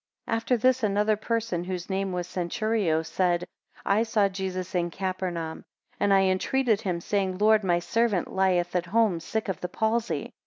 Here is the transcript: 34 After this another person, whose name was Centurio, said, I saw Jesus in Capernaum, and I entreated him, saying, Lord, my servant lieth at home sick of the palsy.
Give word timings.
34 0.25 0.35
After 0.35 0.57
this 0.57 0.81
another 0.81 1.15
person, 1.15 1.63
whose 1.65 1.87
name 1.87 2.11
was 2.11 2.25
Centurio, 2.27 3.03
said, 3.05 3.45
I 3.85 4.01
saw 4.01 4.29
Jesus 4.29 4.73
in 4.73 4.89
Capernaum, 4.89 5.63
and 5.99 6.11
I 6.11 6.21
entreated 6.21 6.81
him, 6.81 7.01
saying, 7.01 7.37
Lord, 7.37 7.63
my 7.63 7.77
servant 7.77 8.33
lieth 8.35 8.75
at 8.75 8.87
home 8.87 9.19
sick 9.19 9.47
of 9.47 9.61
the 9.61 9.69
palsy. 9.69 10.33